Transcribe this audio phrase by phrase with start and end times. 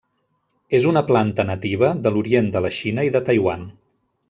[0.77, 3.71] És una planta nativa de l'orient de la Xina i de Taiwan.